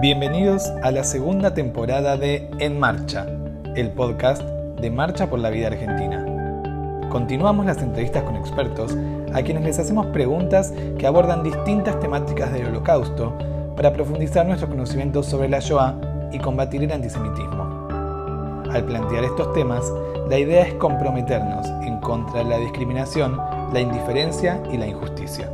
Bienvenidos 0.00 0.70
a 0.84 0.92
la 0.92 1.02
segunda 1.02 1.54
temporada 1.54 2.16
de 2.16 2.48
En 2.60 2.78
Marcha, 2.78 3.26
el 3.74 3.90
podcast 3.90 4.42
de 4.42 4.92
Marcha 4.92 5.28
por 5.28 5.40
la 5.40 5.50
Vida 5.50 5.66
Argentina. 5.66 6.24
Continuamos 7.10 7.66
las 7.66 7.82
entrevistas 7.82 8.22
con 8.22 8.36
expertos 8.36 8.96
a 9.34 9.42
quienes 9.42 9.64
les 9.64 9.80
hacemos 9.80 10.06
preguntas 10.06 10.72
que 10.98 11.06
abordan 11.08 11.42
distintas 11.42 11.98
temáticas 11.98 12.52
del 12.52 12.68
holocausto 12.68 13.36
para 13.74 13.92
profundizar 13.92 14.46
nuestros 14.46 14.70
conocimientos 14.70 15.26
sobre 15.26 15.48
la 15.48 15.58
Shoah 15.58 15.96
y 16.30 16.38
combatir 16.38 16.84
el 16.84 16.92
antisemitismo. 16.92 17.88
Al 18.70 18.84
plantear 18.84 19.24
estos 19.24 19.52
temas, 19.52 19.82
la 20.28 20.38
idea 20.38 20.62
es 20.62 20.74
comprometernos 20.74 21.66
en 21.84 21.98
contra 21.98 22.44
de 22.44 22.50
la 22.50 22.58
discriminación, 22.58 23.36
la 23.72 23.80
indiferencia 23.80 24.62
y 24.70 24.76
la 24.76 24.86
injusticia. 24.86 25.50